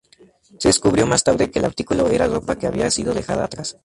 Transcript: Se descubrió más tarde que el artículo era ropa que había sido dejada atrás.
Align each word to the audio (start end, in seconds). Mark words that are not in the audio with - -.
Se 0.57 0.69
descubrió 0.69 1.05
más 1.05 1.23
tarde 1.23 1.51
que 1.51 1.59
el 1.59 1.65
artículo 1.65 2.07
era 2.07 2.25
ropa 2.25 2.57
que 2.57 2.65
había 2.65 2.89
sido 2.89 3.13
dejada 3.13 3.45
atrás. 3.45 3.77